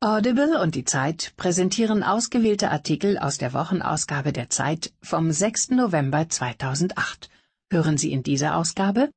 Audible 0.00 0.60
und 0.60 0.76
die 0.76 0.84
Zeit 0.84 1.32
präsentieren 1.36 2.04
ausgewählte 2.04 2.70
Artikel 2.70 3.18
aus 3.18 3.36
der 3.36 3.52
Wochenausgabe 3.52 4.32
der 4.32 4.48
Zeit 4.48 4.92
vom 5.02 5.32
6. 5.32 5.70
November 5.70 6.28
2008. 6.28 7.28
Hören 7.68 7.98
Sie 7.98 8.12
in 8.12 8.22
dieser 8.22 8.54
Ausgabe 8.54 9.10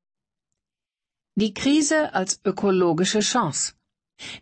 Die 1.35 1.53
Krise 1.53 2.15
als 2.15 2.41
ökologische 2.43 3.19
Chance. 3.19 3.73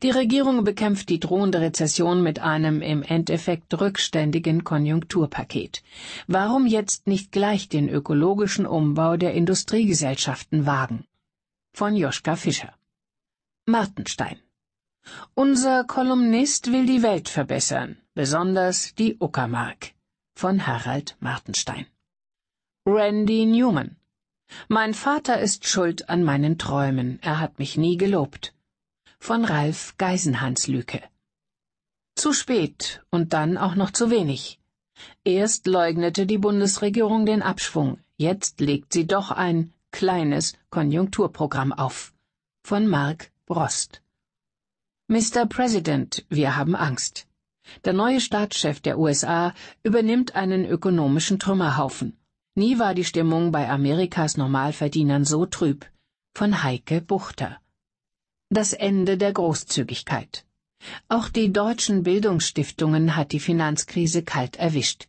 Die 0.02 0.12
Regierung 0.12 0.64
bekämpft 0.64 1.10
die 1.10 1.20
drohende 1.20 1.60
Rezession 1.60 2.24
mit 2.24 2.40
einem 2.40 2.82
im 2.82 3.04
Endeffekt 3.04 3.78
rückständigen 3.78 4.64
Konjunkturpaket. 4.64 5.84
Warum 6.28 6.68
jetzt 6.68 7.06
nicht 7.06 7.34
gleich 7.34 7.68
den 7.68 7.90
ökologischen 7.90 8.66
Umbau 8.66 9.18
der 9.18 9.34
Industriegesellschaften 9.34 10.66
wagen? 10.66 11.04
Von 11.74 11.98
Joschka 11.98 12.38
Fischer. 12.38 12.74
Martenstein 13.66 14.40
unser 15.36 15.84
Kolumnist 15.84 16.72
will 16.72 16.86
die 16.86 17.02
Welt 17.04 17.30
verbessern, 17.30 17.98
besonders 18.14 18.94
die 18.96 19.18
Uckermark. 19.20 19.94
Von 20.36 20.66
Harald 20.66 21.18
Martenstein. 21.20 21.86
Randy 22.86 23.46
Newman. 23.46 23.98
Mein 24.68 24.94
Vater 24.94 25.40
ist 25.40 25.68
schuld 25.68 26.10
an 26.10 26.24
meinen 26.24 26.58
Träumen, 26.58 27.20
er 27.22 27.40
hat 27.40 27.60
mich 27.60 27.78
nie 27.78 27.98
gelobt. 27.98 28.54
Von 29.20 29.46
Ralf 29.46 29.96
Geisenhans 29.98 30.68
Lüke. 30.68 31.02
Zu 32.16 32.34
spät 32.34 33.02
und 33.12 33.34
dann 33.34 33.58
auch 33.58 33.76
noch 33.76 33.92
zu 33.92 34.10
wenig. 34.10 34.60
Erst 35.24 35.68
leugnete 35.68 36.26
die 36.26 36.38
Bundesregierung 36.38 37.26
den 37.26 37.42
Abschwung, 37.42 38.00
jetzt 38.18 38.60
legt 38.60 38.94
sie 38.94 39.08
doch 39.08 39.32
ein 39.32 39.74
kleines 39.92 40.54
Konjunkturprogramm 40.70 41.74
auf. 41.74 42.14
Von 42.64 42.88
Mark 42.88 43.32
Brost. 43.46 44.02
Mr. 45.12 45.48
President, 45.48 46.24
wir 46.30 46.56
haben 46.56 46.76
Angst. 46.76 47.26
Der 47.84 47.94
neue 47.94 48.22
Staatschef 48.22 48.80
der 48.80 49.00
USA 49.00 49.56
übernimmt 49.82 50.36
einen 50.36 50.66
ökonomischen 50.66 51.40
Trümmerhaufen. 51.40 52.16
Nie 52.54 52.78
war 52.78 52.94
die 52.94 53.04
Stimmung 53.04 53.52
bei 53.52 53.68
Amerikas 53.68 54.38
Normalverdienern 54.38 55.26
so 55.26 55.48
trüb. 55.48 55.88
Von 56.36 56.62
Heike 56.62 57.02
Buchter. 57.02 57.58
Das 58.52 58.74
Ende 58.74 59.18
der 59.18 59.34
Großzügigkeit. 59.34 60.46
Auch 61.08 61.30
die 61.30 61.52
deutschen 61.52 62.04
Bildungsstiftungen 62.04 63.16
hat 63.16 63.32
die 63.32 63.40
Finanzkrise 63.40 64.22
kalt 64.22 64.58
erwischt. 64.58 65.08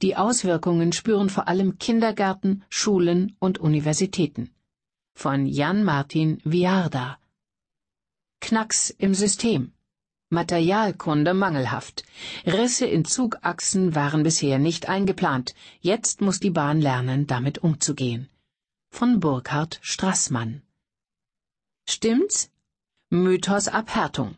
Die 0.00 0.16
Auswirkungen 0.16 0.94
spüren 0.94 1.28
vor 1.28 1.46
allem 1.46 1.76
Kindergärten, 1.78 2.64
Schulen 2.70 3.36
und 3.38 3.58
Universitäten. 3.58 4.48
Von 5.14 5.44
Jan 5.44 5.84
Martin 5.84 6.40
Viarda. 6.42 7.18
Knacks 8.42 8.90
im 8.90 9.14
System. 9.14 9.72
Materialkunde 10.28 11.32
mangelhaft. 11.32 12.02
Risse 12.44 12.86
in 12.86 13.04
Zugachsen 13.04 13.94
waren 13.94 14.24
bisher 14.24 14.58
nicht 14.58 14.88
eingeplant. 14.88 15.54
Jetzt 15.80 16.20
muss 16.20 16.40
die 16.40 16.50
Bahn 16.50 16.80
lernen, 16.80 17.26
damit 17.26 17.58
umzugehen. 17.58 18.28
Von 18.90 19.20
Burkhard 19.20 19.78
Strassmann. 19.80 20.62
Stimmt's? 21.88 22.50
Mythos 23.10 23.68
Abhärtung. 23.68 24.36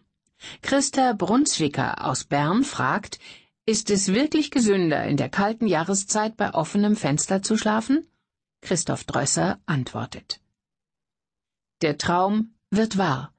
Christa 0.61 1.15
Brunswicker 1.15 2.07
aus 2.07 2.25
Bern 2.25 2.63
fragt, 2.65 3.19
ist 3.67 3.89
es 3.89 4.09
wirklich 4.09 4.51
gesünder, 4.51 5.05
in 5.05 5.17
der 5.17 5.31
kalten 5.31 5.67
Jahreszeit 5.67 6.37
bei 6.37 6.53
offenem 6.53 6.97
Fenster 6.97 7.43
zu 7.43 7.57
schlafen? 7.57 8.07
Christoph 8.61 9.05
Drösser 9.05 9.61
antwortet. 9.65 10.41
Der 11.81 11.97
Traum 11.97 12.55
wird 12.71 12.99
wahr. 12.99 13.34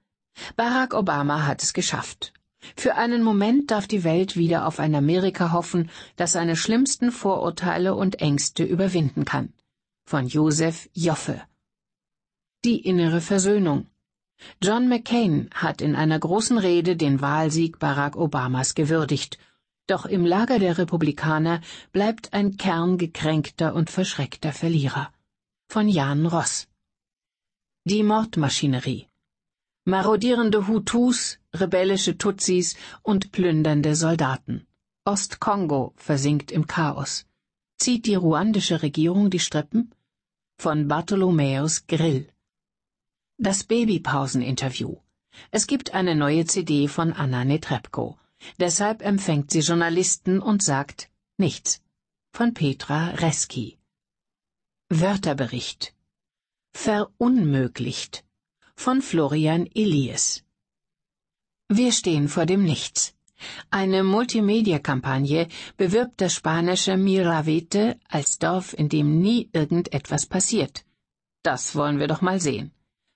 Barack 0.55 0.93
Obama 0.93 1.45
hat 1.45 1.63
es 1.63 1.73
geschafft. 1.73 2.33
Für 2.75 2.95
einen 2.95 3.23
Moment 3.23 3.71
darf 3.71 3.87
die 3.87 4.03
Welt 4.03 4.35
wieder 4.35 4.67
auf 4.67 4.79
ein 4.79 4.95
Amerika 4.95 5.51
hoffen, 5.51 5.89
das 6.15 6.31
seine 6.31 6.55
schlimmsten 6.55 7.11
Vorurteile 7.11 7.95
und 7.95 8.21
Ängste 8.21 8.63
überwinden 8.63 9.25
kann. 9.25 9.53
Von 10.05 10.27
Josef 10.27 10.89
Joffe. 10.93 11.41
Die 12.63 12.79
innere 12.79 13.21
Versöhnung. 13.21 13.87
John 14.61 14.89
McCain 14.89 15.49
hat 15.53 15.81
in 15.81 15.95
einer 15.95 16.19
großen 16.19 16.57
Rede 16.57 16.95
den 16.97 17.21
Wahlsieg 17.21 17.79
Barack 17.79 18.15
Obamas 18.15 18.75
gewürdigt, 18.75 19.37
doch 19.87 20.05
im 20.05 20.25
Lager 20.25 20.59
der 20.59 20.77
Republikaner 20.77 21.61
bleibt 21.91 22.33
ein 22.33 22.57
Kern 22.57 22.97
gekränkter 22.97 23.75
und 23.75 23.89
verschreckter 23.89 24.51
Verlierer. 24.51 25.11
Von 25.69 25.87
Jan 25.87 26.25
Ross. 26.25 26.67
Die 27.85 28.03
Mordmaschinerie 28.03 29.07
marodierende 29.85 30.67
Hutus, 30.67 31.37
rebellische 31.53 32.17
Tutsis 32.17 32.75
und 33.03 33.31
plündernde 33.31 33.95
Soldaten. 33.95 34.65
Ostkongo 35.05 35.93
versinkt 35.95 36.51
im 36.51 36.65
Chaos. 36.65 37.25
Zieht 37.77 38.07
die 38.07 38.15
ruandische 38.15 38.81
Regierung 38.81 39.29
die 39.29 39.39
Strippen? 39.39 39.93
Von 40.57 40.87
Bartholomäus 40.87 41.85
Grill. 41.85 42.27
Das 43.37 43.63
Babypauseninterview. 43.63 44.97
Es 45.51 45.67
gibt 45.67 45.93
eine 45.93 46.15
neue 46.15 46.45
CD 46.45 46.87
von 46.87 47.13
Anna 47.13 47.45
Netrebko. 47.45 48.17
Deshalb 48.59 49.03
empfängt 49.03 49.51
sie 49.51 49.59
Journalisten 49.59 50.39
und 50.39 50.63
sagt 50.63 51.11
nichts. 51.37 51.81
Von 52.33 52.55
Petra 52.55 53.09
Reski. 53.09 53.77
Wörterbericht. 54.89 55.93
Verunmöglicht 56.73 58.25
von 58.75 59.01
Florian 59.01 59.67
Elias. 59.73 60.43
Wir 61.69 61.91
stehen 61.91 62.27
vor 62.27 62.45
dem 62.45 62.63
Nichts. 62.63 63.13
Eine 63.69 64.03
Multimedia-Kampagne 64.03 65.47
bewirbt 65.77 66.21
das 66.21 66.33
spanische 66.33 66.95
Miravete 66.95 67.99
als 68.07 68.37
Dorf, 68.39 68.73
in 68.73 68.87
dem 68.89 69.19
nie 69.19 69.49
irgendetwas 69.51 70.25
passiert. 70.25 70.85
Das 71.43 71.75
wollen 71.75 71.99
wir 71.99 72.07
doch 72.07 72.21
mal 72.21 72.39
sehen. 72.39 72.71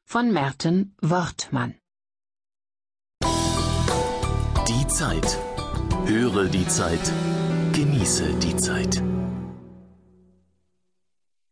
Von 0.05 0.31
Merten 0.33 0.95
Wortmann. 1.01 1.75
Die 4.67 4.87
Zeit. 4.87 5.37
Höre 6.05 6.45
die 6.47 6.67
Zeit. 6.67 7.13
Genieße 7.73 8.33
die 8.39 8.55
Zeit. 8.55 9.03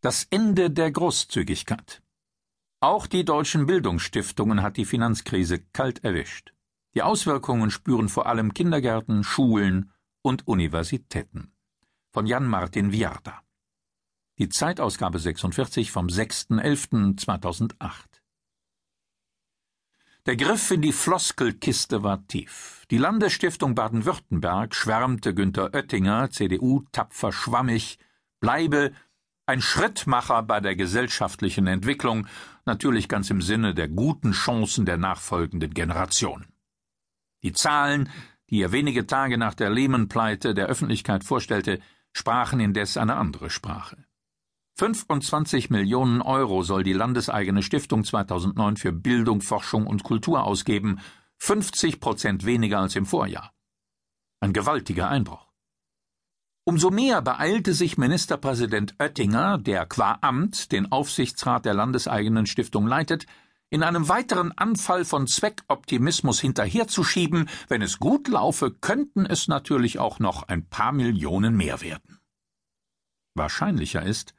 Das 0.01 0.27
Ende 0.29 0.69
der 0.71 0.91
Großzügigkeit. 0.91 2.01
Auch 2.79 3.07
die 3.07 3.25
deutschen 3.25 3.65
Bildungsstiftungen 3.65 4.61
hat 4.61 4.77
die 4.77 4.85
Finanzkrise 4.85 5.57
kalt 5.73 6.03
erwischt. 6.03 6.53
Die 6.93 7.01
Auswirkungen 7.01 7.71
spüren 7.71 8.07
vor 8.07 8.27
allem 8.27 8.53
Kindergärten, 8.53 9.23
Schulen 9.23 9.91
und 10.21 10.47
Universitäten. 10.47 11.51
Von 12.11 12.27
Jan 12.27 12.45
Martin 12.45 12.91
Viarda. 12.91 13.41
Die 14.37 14.49
Zeitausgabe 14.49 15.17
46 15.17 15.91
vom 15.91 16.05
6.11.2008. 16.05 17.73
Der 20.27 20.35
Griff 20.35 20.69
in 20.69 20.83
die 20.83 20.93
Floskelkiste 20.93 22.03
war 22.03 22.27
tief. 22.27 22.85
Die 22.91 22.99
Landesstiftung 22.99 23.73
Baden-Württemberg 23.73 24.75
schwärmte 24.75 25.33
Günter 25.33 25.73
Oettinger, 25.73 26.29
CDU, 26.29 26.83
tapfer 26.91 27.31
schwammig, 27.31 27.97
bleibe 28.39 28.91
ein 29.47 29.61
Schrittmacher 29.61 30.43
bei 30.43 30.59
der 30.59 30.75
gesellschaftlichen 30.75 31.67
Entwicklung, 31.67 32.27
natürlich 32.65 33.07
ganz 33.07 33.29
im 33.29 33.41
Sinne 33.41 33.73
der 33.73 33.87
guten 33.87 34.33
Chancen 34.33 34.85
der 34.85 34.97
nachfolgenden 34.97 35.73
Generation. 35.73 36.45
Die 37.43 37.53
Zahlen, 37.53 38.09
die 38.49 38.61
er 38.61 38.73
wenige 38.73 39.07
Tage 39.07 39.37
nach 39.37 39.53
der 39.53 39.69
Lehman-Pleite 39.69 40.53
der 40.53 40.67
Öffentlichkeit 40.67 41.23
vorstellte, 41.23 41.79
sprachen 42.11 42.59
indes 42.59 42.97
eine 42.97 43.15
andere 43.15 43.49
Sprache. 43.49 44.03
25 44.75 45.69
Millionen 45.69 46.21
Euro 46.21 46.61
soll 46.61 46.83
die 46.83 46.93
landeseigene 46.93 47.63
Stiftung 47.63 48.03
2009 48.03 48.77
für 48.77 48.91
Bildung, 48.91 49.41
Forschung 49.41 49.87
und 49.87 50.03
Kultur 50.03 50.43
ausgeben, 50.43 50.99
50 51.37 51.99
Prozent 52.01 52.45
weniger 52.45 52.79
als 52.79 52.95
im 52.95 53.05
Vorjahr. 53.05 53.53
Ein 54.41 54.53
gewaltiger 54.53 55.09
Einbruch. 55.09 55.46
Umso 56.67 56.91
mehr 56.91 57.21
beeilte 57.21 57.73
sich 57.73 57.97
Ministerpräsident 57.97 58.95
Oettinger, 58.99 59.57
der 59.57 59.85
qua 59.85 60.17
Amt 60.19 60.73
den 60.73 60.91
Aufsichtsrat 60.91 61.63
der 61.63 61.73
landeseigenen 61.73 62.45
Stiftung 62.45 62.87
leitet, 62.87 63.25
in 63.69 63.83
einem 63.83 64.09
weiteren 64.09 64.51
Anfall 64.51 65.05
von 65.05 65.27
Zweckoptimismus 65.27 66.41
hinterherzuschieben, 66.41 67.47
wenn 67.69 67.81
es 67.81 67.99
gut 67.99 68.27
laufe, 68.27 68.69
könnten 68.69 69.25
es 69.25 69.47
natürlich 69.47 69.99
auch 69.99 70.19
noch 70.19 70.43
ein 70.43 70.67
paar 70.67 70.91
Millionen 70.91 71.55
mehr 71.55 71.79
werden. 71.79 72.19
Wahrscheinlicher 73.33 74.03
ist, 74.03 74.33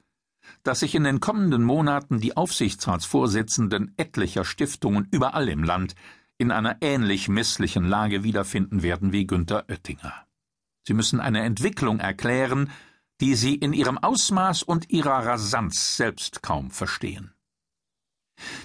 dass 0.63 0.81
sich 0.81 0.95
in 0.95 1.05
den 1.05 1.21
kommenden 1.21 1.63
Monaten 1.63 2.21
die 2.21 2.37
Aufsichtsratsvorsitzenden 2.37 3.95
etlicher 3.97 4.45
Stiftungen 4.45 5.09
überall 5.11 5.49
im 5.49 5.65
Land 5.65 5.95
in 6.37 6.51
einer 6.51 6.77
ähnlich 6.83 7.31
misslichen 7.31 7.85
Lage 7.85 8.23
wiederfinden 8.23 8.83
werden 8.83 9.13
wie 9.13 9.27
Günther 9.27 9.65
Oettinger. 9.71 10.28
Sie 10.89 10.95
müssen 10.95 11.21
eine 11.21 11.43
Entwicklung 11.43 12.01
erklären, 12.01 12.71
die 13.21 13.35
Sie 13.35 13.55
in 13.55 13.75
ihrem 13.75 13.99
Ausmaß 13.99 14.63
und 14.63 14.89
ihrer 14.89 15.27
Rasanz 15.27 15.99
selbst 15.99 16.43
kaum 16.43 16.71
verstehen. 16.71 17.35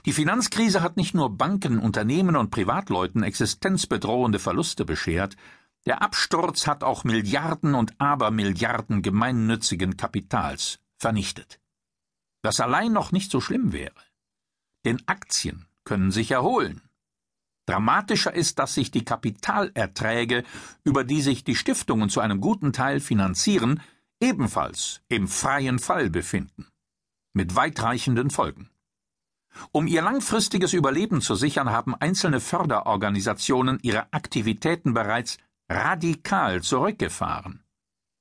Die 0.06 0.14
Finanzkrise 0.14 0.82
hat 0.82 0.96
nicht 0.96 1.14
nur 1.14 1.36
Banken, 1.36 1.80
Unternehmen 1.80 2.38
und 2.38 2.50
Privatleuten 2.50 3.24
existenzbedrohende 3.24 4.40
Verluste 4.40 4.86
beschert, 4.86 5.36
der 5.86 6.02
Absturz 6.02 6.66
hat 6.66 6.82
auch 6.82 7.04
Milliarden 7.04 7.76
und 7.76 8.00
Abermilliarden 8.00 9.02
gemeinnützigen 9.02 9.98
Kapitals 9.98 10.80
vernichtet. 10.96 11.60
Was 12.42 12.62
allein 12.62 12.94
noch 12.94 13.12
nicht 13.12 13.32
so 13.32 13.42
schlimm 13.42 13.74
wäre. 13.74 14.00
Denn 14.86 15.04
Aktien 15.08 15.66
können 15.84 16.12
sich 16.12 16.32
erholen. 16.32 16.84
Dramatischer 17.66 18.34
ist, 18.34 18.60
dass 18.60 18.74
sich 18.74 18.92
die 18.92 19.06
Kapitalerträge, 19.06 20.44
über 20.84 21.04
die 21.04 21.22
sich 21.22 21.44
die 21.44 21.56
Stiftungen 21.56 22.10
zu 22.10 22.20
einem 22.20 22.42
guten 22.42 22.74
Teil 22.74 23.00
finanzieren, 23.00 23.82
ebenfalls 24.20 25.02
im 25.08 25.28
freien 25.28 25.80
Fall 25.80 26.10
befinden. 26.10 26.68
Mit 27.34 27.56
weitreichenden 27.56 28.30
Folgen. 28.30 28.70
Um 29.72 29.88
ihr 29.88 30.02
langfristiges 30.02 30.74
Überleben 30.74 31.22
zu 31.22 31.36
sichern, 31.36 31.70
haben 31.70 31.96
einzelne 31.96 32.40
Förderorganisationen 32.40 33.80
ihre 33.82 34.12
Aktivitäten 34.12 34.94
bereits 34.94 35.38
radikal 35.70 36.62
zurückgefahren. 36.62 37.64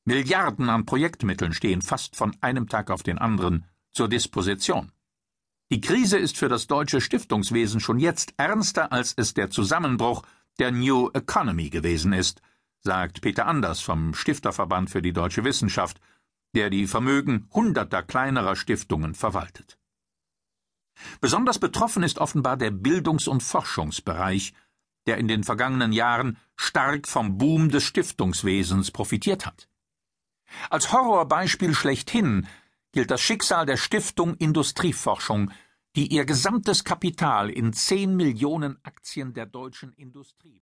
Milliarden 0.04 0.68
an 0.68 0.84
Projektmitteln 0.84 1.52
stehen 1.52 1.82
fast 1.82 2.16
von 2.16 2.36
einem 2.40 2.68
Tag 2.68 2.90
auf 2.90 3.02
den 3.02 3.18
anderen 3.18 3.66
zur 3.92 4.08
Disposition. 4.08 4.91
Die 5.72 5.80
Krise 5.80 6.18
ist 6.18 6.36
für 6.36 6.50
das 6.50 6.66
deutsche 6.66 7.00
Stiftungswesen 7.00 7.80
schon 7.80 7.98
jetzt 7.98 8.34
ernster, 8.36 8.92
als 8.92 9.14
es 9.16 9.32
der 9.32 9.48
Zusammenbruch 9.48 10.22
der 10.58 10.70
New 10.70 11.08
Economy 11.14 11.70
gewesen 11.70 12.12
ist, 12.12 12.42
sagt 12.80 13.22
Peter 13.22 13.46
Anders 13.46 13.80
vom 13.80 14.12
Stifterverband 14.12 14.90
für 14.90 15.00
die 15.00 15.14
deutsche 15.14 15.44
Wissenschaft, 15.44 15.98
der 16.54 16.68
die 16.68 16.86
Vermögen 16.86 17.48
hunderter 17.54 18.02
kleinerer 18.02 18.54
Stiftungen 18.54 19.14
verwaltet. 19.14 19.78
Besonders 21.22 21.58
betroffen 21.58 22.02
ist 22.02 22.18
offenbar 22.18 22.58
der 22.58 22.70
Bildungs- 22.70 23.26
und 23.26 23.42
Forschungsbereich, 23.42 24.52
der 25.06 25.16
in 25.16 25.26
den 25.26 25.42
vergangenen 25.42 25.92
Jahren 25.92 26.36
stark 26.54 27.08
vom 27.08 27.38
Boom 27.38 27.70
des 27.70 27.84
Stiftungswesens 27.84 28.90
profitiert 28.90 29.46
hat. 29.46 29.70
Als 30.68 30.92
Horrorbeispiel 30.92 31.72
schlechthin 31.72 32.46
gilt 32.92 33.10
das 33.10 33.22
Schicksal 33.22 33.64
der 33.64 33.78
Stiftung 33.78 34.34
Industrieforschung, 34.34 35.50
die 35.94 36.08
ihr 36.08 36.24
gesamtes 36.24 36.84
Kapital 36.84 37.50
in 37.50 37.72
zehn 37.72 38.16
Millionen 38.16 38.78
Aktien 38.82 39.34
der 39.34 39.46
deutschen 39.46 39.92
Industrie 39.92 40.62